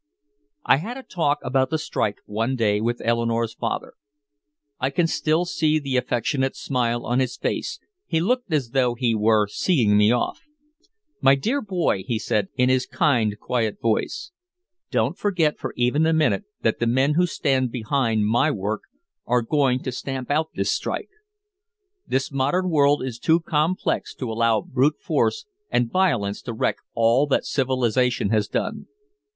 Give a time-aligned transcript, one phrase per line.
[0.65, 3.93] I had a talk about the strike one day with Eleanore's father.
[4.79, 9.13] I can still see the affectionate smile on his face, he looked as though he
[9.13, 10.39] were seeing me off.
[11.21, 14.31] "My dear boy," he said, in his kind quiet voice,
[14.89, 18.81] "don't forget for even a minute that the men who stand behind my work
[19.27, 21.09] are going to stamp out this strike.
[22.07, 27.27] This modern world is too complex to allow brute force and violence to wreck all
[27.27, 28.87] that civilization has done.